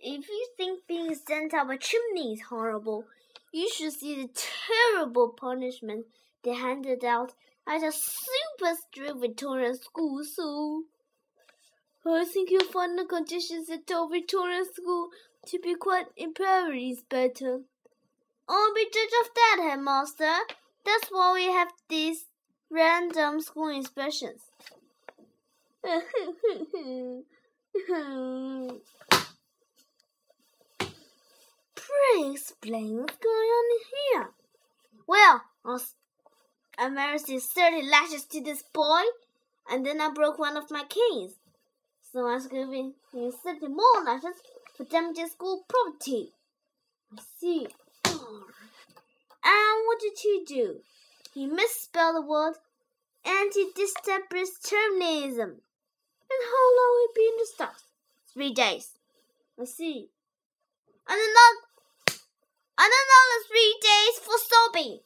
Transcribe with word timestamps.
If 0.00 0.28
you 0.28 0.48
think 0.56 0.86
being 0.86 1.14
sent 1.14 1.54
up 1.54 1.68
a 1.70 1.76
chimney 1.76 2.34
is 2.34 2.42
horrible, 2.42 3.04
you 3.52 3.68
should 3.68 3.92
see 3.92 4.14
the 4.14 4.28
terrible 4.28 5.30
punishment 5.30 6.06
they 6.44 6.54
handed 6.54 7.04
out 7.04 7.32
at 7.66 7.82
a 7.82 7.90
super 7.90 8.76
strict 8.76 9.20
Victorian 9.20 9.76
school. 9.76 10.22
So, 10.24 10.84
I 12.06 12.24
think 12.24 12.50
you'll 12.50 12.64
find 12.64 12.96
the 12.98 13.04
conditions 13.04 13.68
at 13.70 13.90
our 13.90 14.08
Victorian 14.08 14.64
school 14.72 15.08
to 15.46 15.58
be 15.58 15.74
quite 15.74 16.06
improved 16.16 17.08
better. 17.08 17.62
I'll 18.48 18.74
be 18.74 18.84
judge 18.84 19.12
of 19.20 19.30
that, 19.34 19.58
headmaster. 19.62 20.38
That's 20.84 21.08
why 21.10 21.34
we 21.34 21.44
have 21.46 21.72
these 21.88 22.26
random 22.70 23.40
school 23.40 23.68
inspections. 23.68 24.42
Pray 31.74 32.36
explain 32.60 33.00
what's 33.00 33.16
going 33.18 33.34
on 33.34 33.64
in 33.72 33.78
here. 34.12 34.30
Well, 35.06 35.42
I 36.78 36.88
married 36.88 37.20
30 37.20 37.82
lashes 37.88 38.24
to 38.26 38.40
this 38.42 38.62
boy, 38.72 39.02
and 39.70 39.86
then 39.86 40.00
I 40.00 40.10
broke 40.10 40.38
one 40.38 40.56
of 40.56 40.70
my 40.70 40.84
keys. 40.88 41.34
So 42.12 42.26
I 42.26 42.34
was 42.34 42.46
giving 42.46 42.94
him 43.12 43.32
30 43.32 43.68
more 43.68 44.04
lashes 44.04 44.36
for 44.76 44.84
damaging 44.84 45.28
school 45.28 45.64
property. 45.68 46.32
I 47.12 47.20
see. 47.38 47.66
And 48.04 49.86
what 49.86 50.00
did 50.00 50.18
he 50.20 50.44
do? 50.46 50.82
He 51.34 51.46
misspelled 51.46 52.16
the 52.16 52.22
word 52.22 52.54
anti-disestablishmentarianism. 53.24 55.60
And 56.30 56.42
how 56.44 56.76
long 56.76 56.90
will 56.92 57.08
it 57.08 57.14
be 57.14 57.22
in 57.22 57.38
the 57.38 57.46
stocks? 57.46 57.84
Three 58.32 58.52
days. 58.52 58.98
I 59.60 59.64
see. 59.64 60.10
And 61.08 61.18
another, 61.18 61.67
another 62.78 63.44
three 63.48 63.78
days 63.82 64.18
for 64.20 64.38
sobbing. 64.38 65.00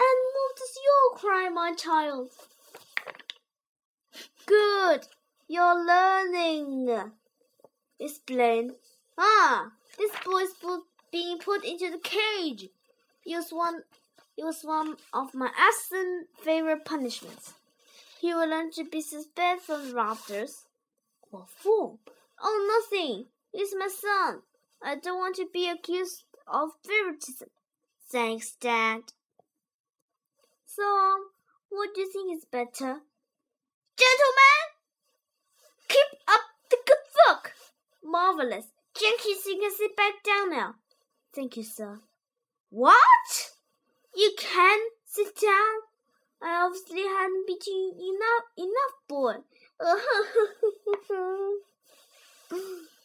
And 0.00 0.18
what 0.34 0.60
is 0.62 0.78
your 0.86 1.18
crime, 1.18 1.54
my 1.54 1.74
child? 1.74 2.30
Good. 4.46 5.06
You're 5.48 5.84
learning. 5.84 7.12
Explain. 7.98 8.74
Ah, 9.16 9.72
this 9.98 10.12
boy's 10.24 10.54
being 11.10 11.38
put 11.38 11.64
into 11.64 11.90
the 11.90 11.98
cage. 11.98 12.68
It 13.26 13.36
was 13.36 13.50
one. 13.50 13.82
It 14.36 14.44
was 14.44 14.62
one 14.62 14.96
of 15.12 15.34
my 15.34 15.50
excellent 15.58 16.28
favorite 16.42 16.84
punishments. 16.84 17.54
He 18.20 18.32
will 18.32 18.48
learn 18.48 18.70
to 18.72 18.84
be 18.84 19.00
suspended 19.00 19.64
from 19.64 19.88
the 19.88 19.94
rafters. 19.94 20.66
What 21.30 21.48
for? 21.48 21.98
Oh, 22.40 22.80
nothing. 22.90 23.26
He's 23.52 23.74
my 23.76 23.88
son. 23.88 24.42
I 24.82 24.96
don't 24.96 25.18
want 25.18 25.36
to 25.36 25.48
be 25.52 25.68
accused 25.68 26.24
of 26.46 26.70
favoritism. 26.86 27.48
Thanks, 28.10 28.52
Dad. 28.60 29.12
So, 30.66 30.84
what 31.68 31.94
do 31.94 32.00
you 32.00 32.12
think 32.12 32.36
is 32.36 32.44
better? 32.44 33.02
Gentlemen, 33.98 34.64
keep 35.88 36.20
up 36.28 36.40
the 36.70 36.78
good 36.86 37.04
work. 37.28 37.52
Marvelous. 38.02 38.66
Jenkins, 38.94 39.44
you 39.46 39.58
can 39.60 39.72
sit 39.76 39.96
back 39.96 40.22
down 40.24 40.50
now. 40.50 40.74
Thank 41.34 41.56
you, 41.56 41.64
sir. 41.64 42.00
What? 42.70 43.52
You 44.14 44.32
can 44.38 44.78
sit 45.04 45.36
down? 45.40 45.82
I 46.40 46.64
obviously 46.64 47.02
hadn't 47.02 47.46
beaten 47.46 47.92
enough 47.98 48.44
enough 48.56 48.94
boy. 49.08 49.42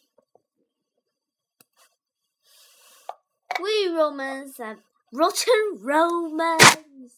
we 3.60 3.88
Romans 3.88 4.58
have 4.58 4.78
rotten 5.12 5.78
Romans. 5.80 7.12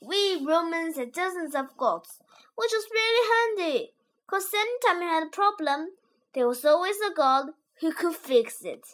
We 0.00 0.44
Romans 0.44 0.96
had 0.96 1.12
dozens 1.12 1.54
of 1.54 1.76
gods, 1.76 2.18
which 2.56 2.70
was 2.72 2.86
really 2.92 3.28
handy. 3.66 3.92
Cause 4.26 4.48
anytime 4.54 5.02
you 5.02 5.08
had 5.08 5.24
a 5.24 5.30
problem, 5.30 5.88
there 6.34 6.46
was 6.46 6.64
always 6.64 6.96
a 7.00 7.14
god 7.14 7.46
who 7.80 7.92
could 7.92 8.14
fix 8.14 8.62
it. 8.62 8.86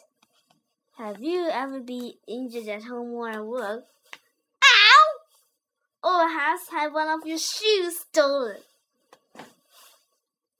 Have 0.97 1.21
you 1.21 1.47
ever 1.49 1.79
been 1.79 2.13
injured 2.27 2.67
at 2.69 2.83
home 2.83 3.13
or 3.13 3.29
at 3.29 3.45
work? 3.45 3.85
Ow! 4.63 5.07
Or 6.03 6.29
has 6.29 6.61
had 6.71 6.93
one 6.93 7.09
of 7.09 7.27
your 7.27 7.37
shoes 7.37 7.99
stolen? 7.99 8.61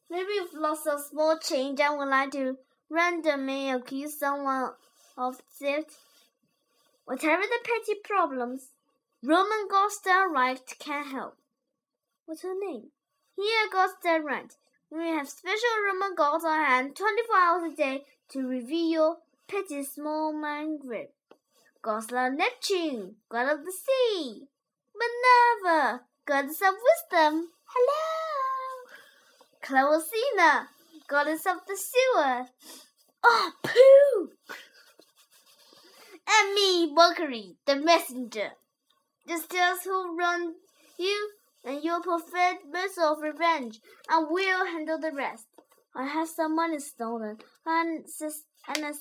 Maybe 0.09 0.27
you've 0.35 0.53
lost 0.53 0.85
a 0.87 0.97
small 0.99 1.37
change 1.39 1.79
and 1.79 1.97
would 1.97 2.09
like 2.09 2.31
to 2.31 2.57
randomly 2.89 3.69
accuse 3.69 4.19
someone 4.19 4.71
theft. 5.17 5.91
Whatever 7.05 7.43
the 7.43 7.59
petty 7.63 7.99
problems, 8.03 8.71
Roman 9.23 9.67
Gods 9.69 9.99
Direct 10.03 10.77
can 10.79 11.05
help. 11.05 11.37
What's 12.25 12.41
her 12.41 12.53
name? 12.59 12.91
Here, 13.35 13.69
Gods 13.71 13.93
Direct. 14.03 14.57
We 14.91 15.07
have 15.09 15.29
special 15.29 15.83
Roman 15.85 16.15
gods 16.15 16.45
on 16.45 16.63
hand 16.63 16.95
24 16.95 17.35
hours 17.37 17.73
a 17.73 17.75
day 17.75 18.03
to 18.29 18.47
reveal 18.47 18.89
your 18.89 19.17
petty 19.47 19.83
small 19.83 20.33
mind 20.33 20.79
grip. 20.81 21.13
Goslar 21.83 22.35
Neptune, 22.35 23.15
god 23.29 23.51
of 23.51 23.65
the 23.65 23.71
sea. 23.71 24.47
Minerva, 24.95 26.01
goddess 26.25 26.61
of 26.61 26.75
wisdom. 26.75 27.49
Hello. 27.65 28.91
Cloacina, 29.63 30.67
goddess 31.07 31.45
of 31.45 31.57
the 31.67 31.77
sewer. 31.77 32.45
Oh, 33.23 33.51
pooh! 33.63 34.31
And 36.27 36.53
me, 36.53 36.93
Mercury, 36.93 37.55
the 37.65 37.75
messenger. 37.75 38.51
The 39.25 39.37
stars 39.37 39.83
who 39.83 40.17
run 40.17 40.55
you 40.97 41.31
and 41.63 41.83
your 41.83 42.01
perfect 42.01 42.71
vessel 42.71 43.13
of 43.13 43.21
revenge, 43.21 43.79
and 44.09 44.27
we'll 44.29 44.65
handle 44.65 44.99
the 44.99 45.11
rest. 45.11 45.47
I 45.95 46.05
have 46.05 46.29
some 46.29 46.55
money 46.55 46.79
stolen, 46.79 47.39
and, 47.65 48.09
sus- 48.09 48.45
and 48.67 48.85
a 48.85 48.93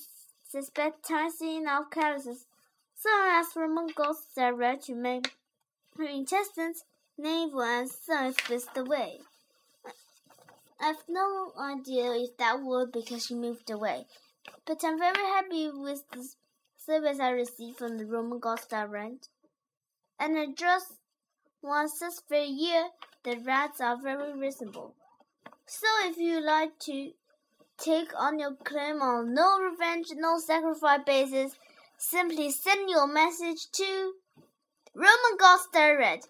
suspect 0.48 1.06
tying 1.06 1.66
of 1.68 1.90
carelessness, 1.90 2.46
so 2.94 3.10
I 3.10 3.38
asked 3.40 3.56
Roman 3.56 3.88
ghost 3.88 4.34
Sarah 4.34 4.78
to 4.84 4.94
make 4.94 5.34
her 5.98 6.04
intestines, 6.04 6.84
navel, 7.18 7.62
and 7.62 7.90
size 7.90 8.36
whisked 8.48 8.76
away. 8.78 9.18
I've 10.80 11.04
no 11.08 11.52
idea 11.58 12.12
if 12.12 12.36
that 12.38 12.62
would 12.62 12.92
because 12.92 13.26
she 13.26 13.34
moved 13.34 13.70
away, 13.70 14.06
but 14.64 14.84
I'm 14.84 14.98
very 14.98 15.24
happy 15.24 15.70
with 15.70 16.08
the 16.10 16.28
service 16.84 17.18
I 17.20 17.30
received 17.30 17.78
from 17.78 17.96
the 17.98 18.04
Roman 18.04 18.38
Ghost 18.38 18.72
Rent. 18.72 19.28
And 20.20 20.38
I 20.38 20.46
just 20.56 20.92
want 21.62 21.90
once 22.00 22.20
per 22.28 22.36
year, 22.36 22.88
the 23.24 23.36
rats 23.38 23.80
are 23.80 23.96
very 24.00 24.38
reasonable. 24.38 24.94
So 25.66 25.86
if 26.02 26.18
you 26.18 26.44
like 26.44 26.78
to 26.80 27.12
take 27.78 28.10
on 28.16 28.38
your 28.38 28.54
claim 28.54 29.00
on 29.00 29.32
no 29.34 29.58
revenge, 29.60 30.08
no 30.14 30.38
sacrifice 30.38 31.00
basis, 31.06 31.52
simply 31.96 32.50
send 32.50 32.90
your 32.90 33.06
message 33.06 33.70
to 33.72 34.12
Roman 34.94 35.38
Gods 35.38 35.68
Direct, 35.72 36.28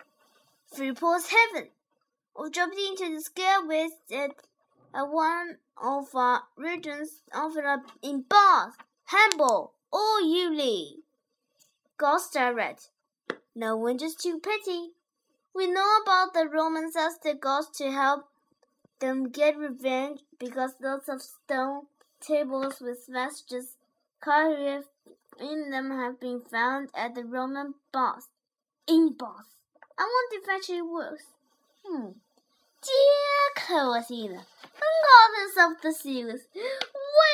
Freeport's 0.73 1.31
Heaven, 1.31 1.71
or 2.35 2.49
drop 2.49 2.71
it 2.73 2.91
into 3.01 3.15
the 3.15 3.21
scale 3.21 3.67
with 3.67 3.93
it 4.09 4.31
at 4.95 5.11
one 5.11 5.59
of 5.83 6.15
our 6.15 6.43
regions 6.57 7.21
offered 7.35 7.81
in 8.03 8.23
Bath, 8.23 8.77
Hamburg, 9.95 10.01
or 10.01 10.21
Uli. 10.21 10.97
Gods 11.97 12.31
Direct. 12.31 12.91
No 13.55 13.77
one 13.77 13.99
just 13.99 14.21
too 14.21 14.41
petty. 14.41 14.91
We 15.55 15.67
know 15.69 15.99
about 16.03 16.35
the 16.35 16.49
Romans 16.49 16.97
as 16.97 17.19
the 17.19 17.35
gods 17.35 17.69
to 17.79 17.91
help 17.91 18.27
them 19.01 19.31
get 19.31 19.57
revenge 19.57 20.21
because 20.39 20.75
lots 20.83 21.09
of 21.09 21.23
stone 21.23 21.83
tables 22.21 22.81
with 22.81 23.09
messages 23.09 23.77
carved 24.21 24.87
in 25.39 25.71
them 25.71 25.91
have 25.91 26.21
been 26.21 26.41
found 26.41 26.89
at 26.95 27.15
the 27.15 27.25
Roman 27.25 27.75
baths. 27.93 28.29
In 28.89 29.13
baths. 29.13 29.55
I 29.99 30.03
wonder 30.03 30.43
if 30.43 30.57
actually 30.57 30.83
works. 30.83 31.25
Hmm. 31.87 32.11
Dear 32.83 33.55
Cloacina, 33.57 34.45
goddess 35.15 35.57
of 35.59 35.81
the 35.83 35.93
seals, 35.93 36.41
we 36.55 37.34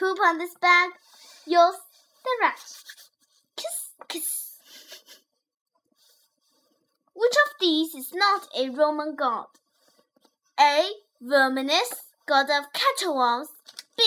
poop 0.00 0.18
on 0.18 0.38
this 0.38 0.54
bag. 0.60 0.90
Yours, 1.46 1.76
the 2.24 2.30
rat. 2.40 2.58
Kiss, 3.56 3.90
kiss. 4.08 4.56
Which 7.14 7.36
of 7.44 7.60
these 7.60 7.94
is 7.94 8.14
not 8.14 8.48
a 8.58 8.70
Roman 8.70 9.14
god? 9.14 9.46
A. 10.58 10.88
Verminus, 11.22 11.92
god 12.26 12.46
of 12.46 12.72
caterworms. 12.72 13.48
B. 13.96 14.02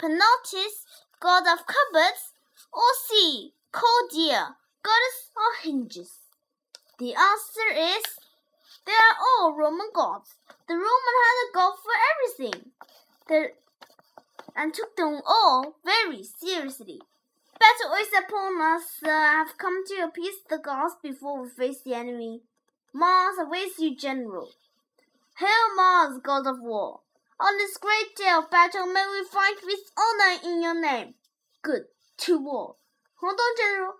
Penates, 0.00 0.84
god 1.20 1.42
of 1.42 1.66
cupboards. 1.66 2.32
Or 2.72 2.92
C. 3.06 3.52
Cardea, 3.72 4.54
goddess 4.82 5.30
of 5.36 5.64
hinges. 5.64 6.12
The 6.98 7.14
answer 7.14 7.68
is 7.74 8.04
they 8.86 8.92
are 8.92 9.16
all 9.20 9.54
Roman 9.54 9.90
gods. 9.94 10.36
The 10.66 10.74
Roman 10.74 11.16
had 11.24 11.36
a 11.44 11.52
god 11.52 11.74
for 11.82 11.92
everything 12.10 12.70
the, 13.28 13.50
and 14.56 14.72
took 14.72 14.96
them 14.96 15.20
all 15.26 15.76
very 15.84 16.24
seriously. 16.24 17.00
Battle 17.60 17.94
is 18.00 18.08
upon 18.18 18.60
us. 18.60 18.82
Uh, 19.04 19.10
I've 19.10 19.58
come 19.58 19.84
to 19.86 20.04
appease 20.04 20.40
the 20.48 20.58
gods 20.58 20.94
before 21.02 21.42
we 21.42 21.48
face 21.48 21.82
the 21.84 21.94
enemy. 21.94 22.40
Mars 22.92 23.36
awaits 23.38 23.78
you, 23.78 23.94
General. 23.94 24.48
Hail 25.38 25.76
Mars, 25.76 26.18
God 26.22 26.46
of 26.46 26.60
War! 26.60 27.00
On 27.38 27.58
this 27.58 27.76
great 27.76 28.16
day 28.16 28.30
of 28.30 28.50
battle, 28.50 28.86
may 28.86 29.04
we 29.10 29.26
fight 29.28 29.56
with 29.62 29.80
honor 29.98 30.40
in 30.42 30.62
your 30.62 30.80
name. 30.80 31.14
Good. 31.62 31.82
To 32.18 32.38
war. 32.38 32.76
Hold 33.20 33.38
on, 33.38 33.56
General. 33.58 33.94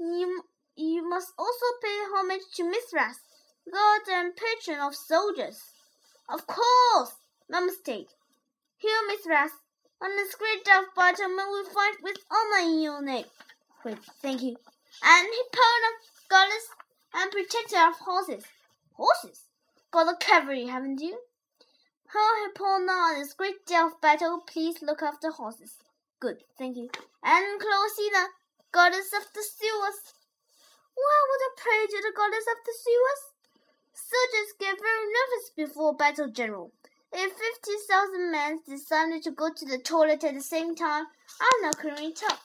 You, 0.00 0.42
you 0.74 1.08
must 1.08 1.32
also 1.38 1.66
pay 1.80 1.98
homage 2.12 2.42
to 2.56 2.64
Mithras, 2.64 3.20
god 3.72 4.00
and 4.10 4.32
patron 4.34 4.80
of 4.80 4.96
soldiers. 4.96 5.60
Of 6.28 6.46
course. 6.46 7.12
My 7.48 7.60
mistake. 7.60 8.08
Hail 8.78 9.06
Mithras. 9.06 9.52
Great 10.00 10.64
day 10.64 10.72
of 10.72 10.94
battle, 10.96 11.28
may 11.28 11.44
we 11.44 11.64
fight 11.68 11.96
with 12.02 12.16
all 12.30 12.50
my 12.50 13.00
name. 13.04 13.24
Great. 13.82 13.98
Thank 14.22 14.42
you. 14.42 14.56
And 15.02 15.28
Epona, 15.28 15.90
goddess 16.28 16.66
and 17.14 17.30
protector 17.30 17.76
of 17.88 17.94
horses. 18.00 18.44
Horses? 18.94 19.44
Got 19.90 20.12
a 20.12 20.16
cavalry, 20.16 20.66
haven't 20.66 21.00
you? 21.00 21.18
Her 22.06 22.48
Epona 22.48 22.88
on 22.88 23.20
this 23.20 23.34
great 23.34 23.66
day 23.66 23.76
of 23.76 24.00
battle, 24.00 24.42
please 24.46 24.80
look 24.82 25.02
after 25.02 25.30
horses. 25.30 25.74
Good, 26.20 26.42
thank 26.58 26.76
you. 26.76 26.88
And 27.22 27.60
Cloacina, 27.60 28.26
goddess 28.72 29.12
of 29.12 29.26
the 29.34 29.42
sewers. 29.42 30.14
Why 30.94 31.18
would 31.28 31.42
I 31.44 31.50
pray 31.56 31.86
to 31.86 32.02
the 32.02 32.12
goddess 32.16 32.46
of 32.50 32.58
the 32.64 32.74
sewers? 32.82 33.22
Soldiers 33.92 34.54
get 34.58 34.80
very 34.80 35.06
nervous 35.06 35.50
before 35.56 35.94
battle, 35.94 36.30
General. 36.30 36.72
If 37.12 37.32
fifty 37.32 37.72
thousand 37.88 38.30
men 38.30 38.60
decided 38.68 39.22
to 39.24 39.32
go 39.32 39.50
to 39.52 39.64
the 39.66 39.78
toilet 39.78 40.22
at 40.24 40.34
the 40.34 40.40
same 40.40 40.74
time, 40.74 41.06
I'm 41.40 41.62
not 41.62 41.76
up. 42.30 42.38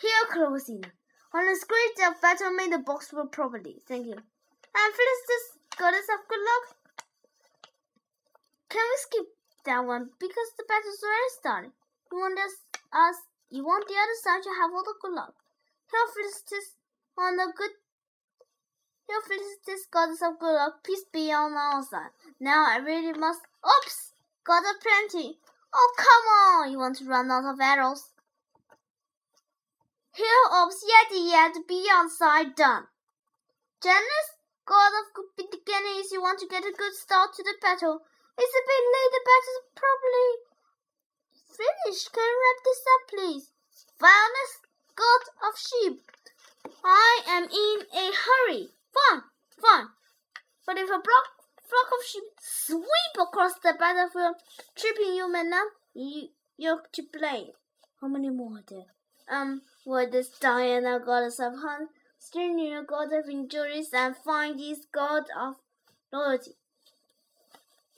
Here, 0.00 0.24
Cloacina. 0.32 0.90
On 1.32 1.46
the 1.46 1.56
screen, 1.56 1.90
the 1.96 2.14
battle, 2.20 2.52
may 2.52 2.68
the 2.68 2.78
box 2.78 3.12
work 3.12 3.32
properly. 3.32 3.82
Thank 3.86 4.06
you. 4.06 4.14
And 4.14 4.94
Felicitas, 4.94 5.58
goddess 5.78 6.06
of 6.12 6.28
good 6.28 6.40
luck. 6.40 6.76
Can 8.68 8.82
we 8.82 8.96
skip 8.98 9.26
that 9.64 9.84
one 9.84 10.10
because 10.18 10.50
the 10.58 10.64
battle's 10.66 11.02
already 11.02 11.30
started? 11.38 11.72
You 12.10 12.18
want 12.18 12.38
us, 12.38 13.18
you 13.50 13.64
want 13.64 13.86
the 13.86 13.94
other 13.94 14.18
side 14.22 14.42
to 14.42 14.50
have 14.60 14.70
all 14.74 14.82
the 14.82 14.94
good 15.00 15.14
luck. 15.14 15.34
Hail 15.90 16.06
Felicitas 16.10 16.74
on 17.16 17.36
the 17.36 17.52
good 17.56 17.70
Hail 19.06 19.20
Felicitas, 19.20 19.86
goddess 19.90 20.22
of 20.22 20.38
good 20.38 20.54
luck, 20.54 20.82
peace 20.82 21.04
be 21.12 21.30
on 21.30 21.52
our 21.52 21.82
side. 21.82 22.10
Now 22.40 22.64
I 22.66 22.78
really 22.78 23.12
must 23.12 23.42
Oops! 23.64 24.12
Got 24.44 24.64
a 24.64 24.74
plenty. 24.80 25.38
Oh 25.72 25.94
come 25.96 26.26
on, 26.38 26.70
you 26.70 26.78
want 26.78 26.96
to 26.98 27.04
run 27.04 27.30
out 27.30 27.44
of 27.44 27.60
arrows? 27.60 28.12
Here 30.14 30.44
Oops 30.50 30.84
yet 30.86 31.10
yet 31.12 31.66
be 31.66 31.88
on 31.92 32.08
side 32.08 32.54
done. 32.54 32.86
Janus, 33.82 34.28
god 34.64 34.92
of 34.92 35.12
good 35.12 35.50
beginnings, 35.50 36.12
you 36.12 36.22
want 36.22 36.38
to 36.40 36.46
get 36.46 36.64
a 36.64 36.72
good 36.72 36.94
start 36.94 37.34
to 37.34 37.42
the 37.42 37.54
battle. 37.60 38.00
It's 38.38 38.54
a 38.54 38.66
bit 38.66 38.84
late, 38.94 39.12
the 39.12 39.20
battle's 39.28 39.64
probably 39.74 40.30
finished. 41.34 42.12
Can 42.12 42.24
you 42.24 42.40
wrap 42.40 42.60
this 42.64 42.82
up, 42.94 43.02
please? 43.10 43.52
Vileness, 44.00 44.52
god 44.96 45.22
of 45.48 45.58
sheep. 45.58 46.10
I 46.84 47.20
am 47.28 47.44
in 47.44 47.86
a 47.92 48.12
hurry. 48.14 48.68
But 50.66 50.78
if 50.78 50.88
a 50.88 50.92
block, 50.92 51.28
flock 51.62 51.88
of 51.98 52.06
sheep 52.06 52.22
sweep 52.40 53.16
across 53.20 53.54
the 53.54 53.74
battlefield, 53.78 54.36
tripping 54.74 55.14
you 55.14 55.30
men 55.30 55.52
up, 55.52 55.68
you, 55.94 56.28
you're 56.56 56.82
to 56.92 57.02
blame. 57.12 57.52
How 58.00 58.08
many 58.08 58.30
more 58.30 58.58
are 58.58 58.64
there? 58.68 58.86
Um, 59.28 59.62
what 59.84 60.14
is 60.14 60.28
Diana, 60.28 61.00
goddess 61.04 61.40
of 61.40 61.54
hunt, 61.54 61.90
Sternia, 62.18 62.86
god 62.86 63.12
of 63.12 63.28
injuries, 63.28 63.90
and 63.92 64.16
Fides, 64.16 64.86
god 64.92 65.24
of 65.38 65.56
loyalty. 66.12 66.52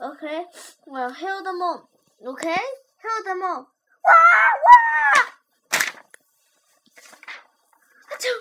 Okay, 0.00 0.44
well, 0.86 1.12
heal 1.12 1.42
them 1.42 1.62
all. 1.62 1.88
Okay, 2.24 2.62
heal 3.02 3.24
them 3.24 3.42
all. 3.42 3.68
Wah, 4.04 4.52
wah! 4.64 5.22
Achoo! 8.12 8.36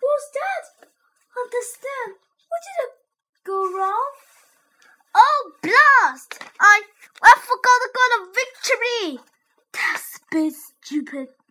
Who's 0.00 0.26
that? 0.34 0.88
Understand? 1.36 2.18
What 2.48 2.60
did 2.64 2.84
it 2.84 2.92
go 3.44 3.58
wrong? 3.76 4.12
Oh, 5.14 5.52
blast! 5.62 6.42
I 6.60 6.82
I 7.22 7.34
forgot 7.40 7.78
the 7.82 7.90
god 7.94 8.10
of 8.20 8.34
victory. 8.34 9.18
That's 9.72 10.16
a 10.16 10.20
bit 10.30 10.54
stupid. 11.06 11.43